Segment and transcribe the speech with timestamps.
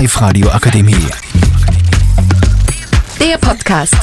[0.00, 0.94] Live Radio Akademie.
[3.20, 3.94] Der Podcast.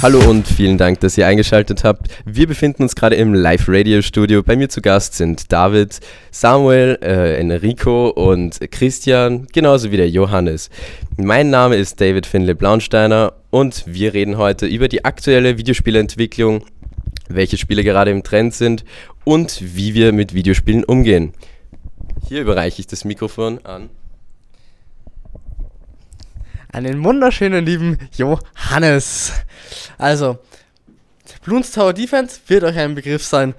[0.00, 2.08] Hallo und vielen Dank, dass ihr eingeschaltet habt.
[2.24, 4.42] Wir befinden uns gerade im Live-Radio-Studio.
[4.42, 10.70] Bei mir zu Gast sind David, Samuel, äh, Enrico und Christian, genauso wie der Johannes.
[11.18, 16.64] Mein Name ist David Finley Blaunsteiner und wir reden heute über die aktuelle Videospielentwicklung,
[17.28, 18.86] welche Spiele gerade im Trend sind
[19.24, 21.34] und wie wir mit Videospielen umgehen.
[22.28, 23.88] Hier überreiche ich das Mikrofon an.
[26.70, 29.32] Einen wunderschönen lieben Johannes.
[29.96, 30.38] Also,
[31.42, 33.54] Bloons Tower Defense wird euch ein Begriff sein.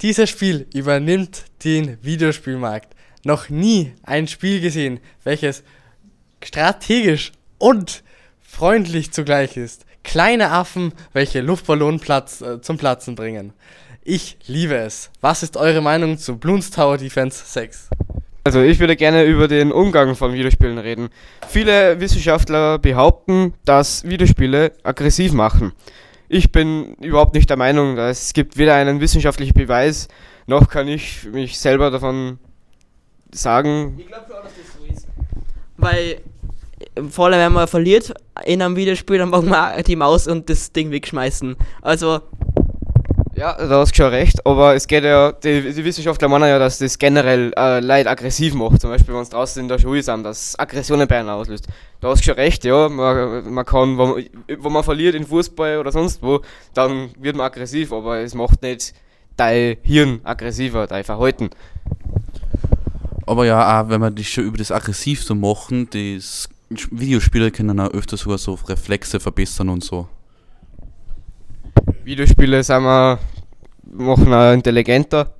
[0.00, 2.96] Dieses Spiel übernimmt den Videospielmarkt.
[3.24, 5.62] Noch nie ein Spiel gesehen, welches
[6.42, 8.02] strategisch und
[8.40, 9.84] freundlich zugleich ist.
[10.04, 13.52] Kleine Affen, welche Luftballon Platz, äh, zum Platzen bringen.
[14.08, 15.10] Ich liebe es.
[15.20, 17.90] Was ist eure Meinung zu Bloons Tower Defense 6?
[18.44, 21.08] Also ich würde gerne über den Umgang von Videospielen reden.
[21.48, 25.72] Viele Wissenschaftler behaupten, dass Videospiele aggressiv machen.
[26.28, 30.06] Ich bin überhaupt nicht der Meinung, es gibt weder einen wissenschaftlichen Beweis,
[30.46, 32.38] noch kann ich mich selber davon
[33.32, 33.96] sagen.
[33.98, 35.08] Ich glaube schon, dass das so ist.
[35.78, 36.20] Weil,
[37.10, 40.70] vor allem wenn man verliert in einem Videospiel, dann mag man die Maus und das
[40.70, 41.56] Ding wegschmeißen.
[41.82, 42.20] Also,
[43.36, 46.58] Ja, da hast du schon recht, aber es geht ja, die, die Wissenschaftler meinen ja,
[46.58, 48.80] dass das generell äh, Leute aggressiv macht.
[48.80, 51.66] Zum Beispiel, wenn es draußen in der Schule sind, dass Aggressionen bei einem auslöst.
[52.00, 52.88] Da hast du schon recht, ja.
[52.88, 56.40] Man, man kann, wenn man, wenn man verliert in Fußball oder sonst wo,
[56.72, 58.94] dann wird man aggressiv, aber es macht nicht
[59.36, 61.50] dein Hirn aggressiver, dein Verhalten.
[63.26, 67.78] Aber ja, auch wenn wir das schon über das aggressiv so machen, das Videospiele können
[67.80, 70.08] auch öfter sogar so Reflexe verbessern und so.
[72.06, 73.18] Videospiele sind wir,
[73.82, 75.34] machen auch intelligenter.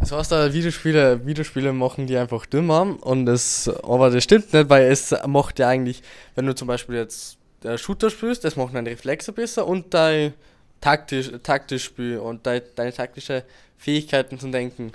[0.00, 4.70] Das heißt, äh, Videospiele, Videospiele machen die einfach dümmer und das, aber das stimmt nicht,
[4.70, 6.02] weil es macht ja eigentlich,
[6.36, 10.32] wenn du zum Beispiel jetzt der Shooter spielst, das macht deine Reflexe besser und dein
[10.80, 13.44] taktisch, taktisch Spiel und dein, deine taktische
[13.76, 14.92] Fähigkeiten zum Denken.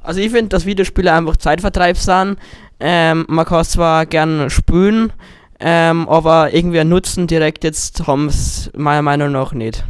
[0.00, 2.38] also ich finde, dass Videospiele einfach Zeitvertreib sind.
[2.78, 5.12] Ähm, man kann zwar gern spielen,
[5.60, 9.84] ähm, aber irgendwie einen Nutzen direkt jetzt haben es meiner Meinung nach nicht.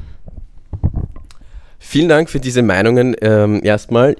[1.78, 4.16] Vielen Dank für diese Meinungen ähm, erstmal.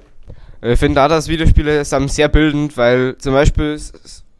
[0.61, 3.77] Ich finde auch, dass Videospiele sind sehr bildend, weil zum Beispiel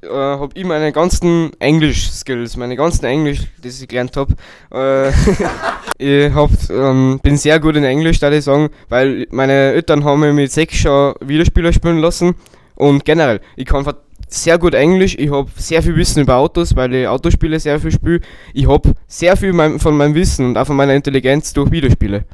[0.01, 4.33] äh, habe ich meine ganzen Englisch-Skills, meine ganzen Englisch, die ich gelernt habe,
[4.73, 5.09] äh,
[5.97, 10.21] ich hab, ähm, bin sehr gut in Englisch, da ich sagen, weil meine Eltern haben
[10.21, 12.35] mich mit sechs schon Videospiele spielen lassen
[12.75, 13.85] und generell, ich kann
[14.27, 17.91] sehr gut Englisch, ich habe sehr viel Wissen über Autos, weil ich Autospiele sehr viel
[17.91, 18.21] spiele.
[18.53, 22.25] Ich habe sehr viel mein, von meinem Wissen und auch von meiner Intelligenz durch Videospiele.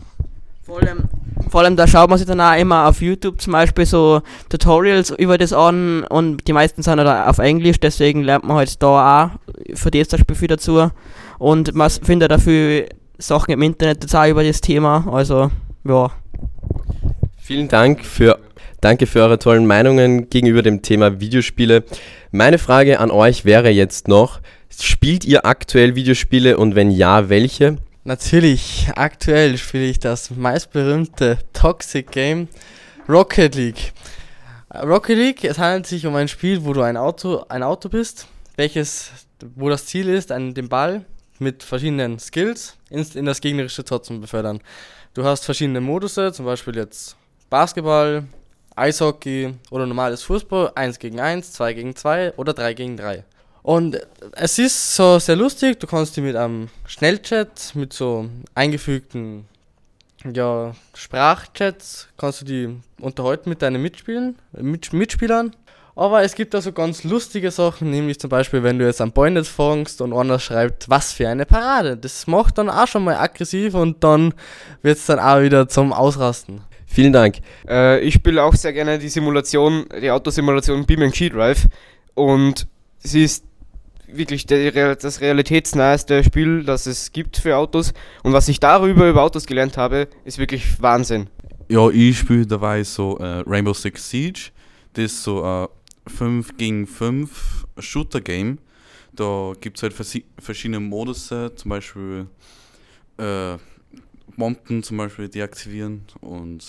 [0.63, 1.03] Vor allem,
[1.49, 5.11] vor allem da schaut man sich dann auch immer auf YouTube zum Beispiel so Tutorials
[5.11, 9.25] über das an und die meisten sind halt auf Englisch, deswegen lernt man halt da
[9.25, 10.89] auch für das zum Beispiel viel dazu.
[11.37, 12.85] Und man findet dafür
[13.17, 15.51] Sachen im Internet auch über das Thema, also
[15.83, 16.09] ja.
[17.37, 18.39] Vielen Dank für,
[18.83, 21.85] danke für eure tollen Meinungen gegenüber dem Thema Videospiele.
[22.31, 27.77] Meine Frage an euch wäre jetzt noch, spielt ihr aktuell Videospiele und wenn ja, welche?
[28.03, 32.49] Natürlich, aktuell spiele ich das meistberühmte Toxic Game
[33.07, 33.93] Rocket League.
[34.73, 38.27] Rocket League, es handelt sich um ein Spiel, wo du ein Auto, ein Auto bist,
[38.57, 39.11] welches,
[39.55, 41.05] wo das Ziel ist, einen, den Ball
[41.39, 44.59] mit verschiedenen Skills in, in das gegnerische Tor zu befördern.
[45.13, 47.15] Du hast verschiedene Modusse, zum Beispiel jetzt
[47.49, 48.25] Basketball,
[48.75, 53.23] Eishockey oder normales Fußball, 1 gegen 1, 2 gegen 2 oder 3 gegen 3.
[53.61, 53.99] Und
[54.33, 59.45] es ist so sehr lustig, du kannst die mit einem Schnellchat, mit so eingefügten
[60.31, 65.55] ja, Sprachchats, kannst du die unterhalten mit deinen Mitspielen, mit, Mitspielern.
[65.95, 69.47] Aber es gibt also ganz lustige Sachen, nämlich zum Beispiel, wenn du jetzt am nicht
[69.47, 71.95] fängst und einer schreibt, was für eine Parade.
[71.97, 74.33] Das macht dann auch schon mal aggressiv und dann
[74.81, 76.61] wird es dann auch wieder zum Ausrasten.
[76.93, 77.37] Vielen Dank.
[77.67, 81.67] Äh, ich spiele auch sehr gerne die Simulation, die Autosimulation Beam G Drive
[82.13, 82.67] und
[82.99, 83.43] sie ist
[84.07, 89.23] wirklich der, das realitätsnaheste Spiel, das es gibt für Autos und was ich darüber über
[89.23, 91.29] Autos gelernt habe, ist wirklich Wahnsinn.
[91.67, 94.51] Ja, ich spiele dabei so äh, Rainbow Six Siege.
[94.93, 95.67] Das ist so ein
[96.05, 98.59] 5 gegen 5 Shooter-Game.
[99.13, 102.27] Da gibt es halt versi- verschiedene Modus, zum Beispiel
[103.17, 103.55] äh,
[104.37, 106.63] Bomben zum Beispiel deaktivieren und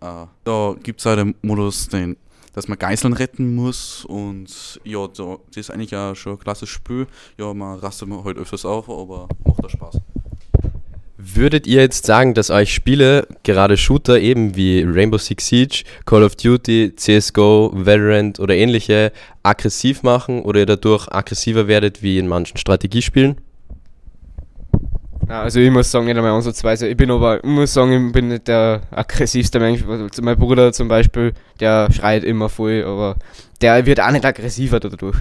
[0.00, 2.16] äh, da gibt es halt den Modus, den,
[2.52, 6.74] dass man Geiseln retten muss und ja, da, das ist eigentlich auch schon ein klassisches
[6.74, 7.06] Spiel.
[7.38, 10.00] Ja, man rastet halt öfters auf, aber macht auch Spaß.
[11.26, 16.22] Würdet ihr jetzt sagen, dass euch Spiele, gerade Shooter eben wie Rainbow Six Siege, Call
[16.22, 19.10] of Duty, CSGO, Valorant oder ähnliche,
[19.42, 23.36] aggressiv machen oder ihr dadurch aggressiver werdet wie in manchen Strategiespielen?
[25.28, 26.88] Ja, also ich muss sagen, nicht einmal ansatzweise.
[26.88, 29.82] Ich bin aber, ich muss sagen, ich bin nicht der aggressivste Mensch.
[29.86, 33.16] Also Mein Bruder zum Beispiel, der schreit immer voll, aber
[33.60, 35.16] der wird auch nicht aggressiver dadurch.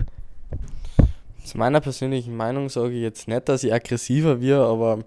[1.45, 4.99] Zu meiner persönlichen Meinung sage ich jetzt nicht, dass ich aggressiver wird, aber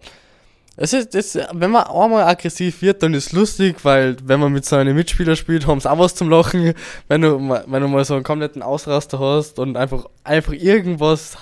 [0.78, 4.52] es ist, es, wenn man einmal aggressiv wird, dann ist es lustig, weil wenn man
[4.52, 6.74] mit seinen Mitspielern spielt, haben sie auch was zum Lachen.
[7.08, 11.38] Wenn du, wenn du mal so einen kompletten Ausraster hast und einfach, einfach irgendwas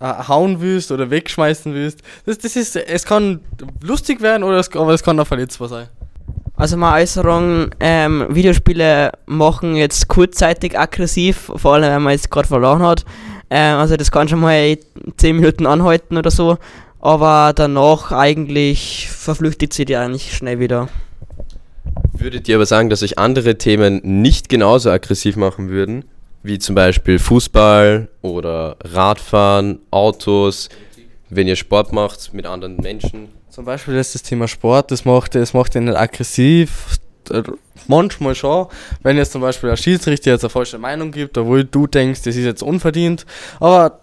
[0.00, 3.40] hauen willst oder wegschmeißen willst, das, das ist, es kann
[3.82, 5.88] lustig werden, oder es, aber es kann auch verletzbar sein.
[6.58, 12.48] Also meine Äußerung, ähm, Videospiele machen jetzt kurzzeitig aggressiv, vor allem wenn man jetzt gerade
[12.48, 13.04] verloren hat.
[13.48, 14.76] Ähm, also das kann schon mal
[15.16, 16.58] 10 Minuten anhalten oder so,
[17.00, 20.88] aber danach eigentlich verflüchtigt sie die eigentlich schnell wieder.
[22.12, 26.04] Würdet ihr aber sagen, dass euch andere Themen nicht genauso aggressiv machen würden?
[26.48, 30.70] Wie zum Beispiel Fußball oder Radfahren, Autos,
[31.28, 33.28] wenn ihr Sport macht mit anderen Menschen?
[33.50, 36.96] Zum Beispiel ist das Thema Sport, das macht, das macht nicht aggressiv.
[37.30, 37.42] Äh,
[37.86, 38.66] Manchmal schon,
[39.02, 42.34] wenn jetzt zum Beispiel der Schiedsrichter jetzt eine falsche Meinung gibt, obwohl du denkst, das
[42.36, 43.26] ist jetzt unverdient.
[43.60, 44.00] Aber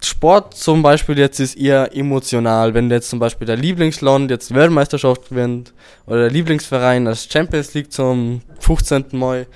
[0.00, 2.74] Sport zum Beispiel jetzt ist eher emotional.
[2.74, 5.72] Wenn jetzt zum Beispiel der Lieblingsland jetzt Weltmeisterschaft gewinnt
[6.06, 9.06] oder der Lieblingsverein das Champions League zum 15.
[9.12, 9.46] Mal,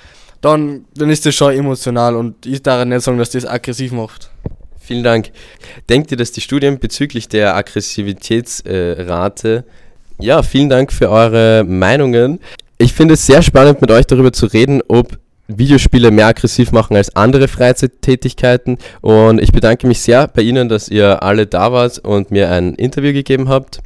[0.42, 4.30] dann, dann ist das schon emotional und ich darf nicht sagen, dass das aggressiv macht.
[4.78, 5.30] Vielen Dank.
[5.88, 9.64] Denkt ihr, dass die Studien bezüglich der Aggressivitätsrate,
[10.18, 12.40] ja, vielen Dank für eure Meinungen.
[12.78, 15.16] Ich finde es sehr spannend, mit euch darüber zu reden, ob
[15.46, 18.78] Videospiele mehr aggressiv machen als andere Freizeittätigkeiten.
[19.00, 22.74] Und ich bedanke mich sehr bei Ihnen, dass ihr alle da wart und mir ein
[22.74, 23.80] Interview gegeben habt.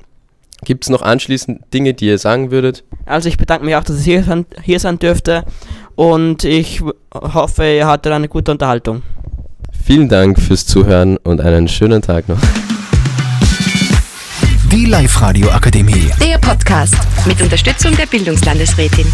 [0.65, 2.83] Gibt es noch anschließend Dinge, die ihr sagen würdet?
[3.05, 5.45] Also ich bedanke mich auch, dass ich hier sein, hier sein dürfte
[5.97, 6.83] und ich
[7.13, 9.03] hoffe, ihr hattet eine gute Unterhaltung.
[9.85, 12.39] Vielen Dank fürs Zuhören und einen schönen Tag noch.
[14.71, 16.11] Die Live-Radio Akademie.
[16.21, 19.07] Der Podcast mit Unterstützung der Bildungslandesrätin.